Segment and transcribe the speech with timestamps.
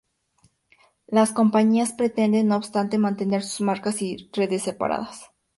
[1.05, 5.29] Las compañías pretenden no obstante mantener sus marcas y redes separadas.